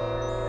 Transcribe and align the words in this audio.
Música 0.00 0.43